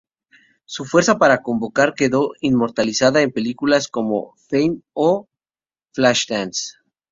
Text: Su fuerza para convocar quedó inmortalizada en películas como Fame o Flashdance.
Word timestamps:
Su 0.65 0.85
fuerza 0.85 1.19
para 1.19 1.43
convocar 1.43 1.93
quedó 1.93 2.31
inmortalizada 2.41 3.21
en 3.21 3.31
películas 3.31 3.87
como 3.87 4.33
Fame 4.49 4.81
o 4.93 5.29
Flashdance. 5.93 6.77